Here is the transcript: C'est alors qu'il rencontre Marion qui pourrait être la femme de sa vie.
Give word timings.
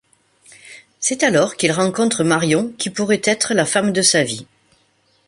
C'est 0.99 1.21
alors 1.21 1.55
qu'il 1.55 1.71
rencontre 1.71 2.23
Marion 2.23 2.73
qui 2.79 2.89
pourrait 2.89 3.21
être 3.23 3.53
la 3.53 3.65
femme 3.65 3.93
de 3.93 4.01
sa 4.01 4.23
vie. 4.23 4.47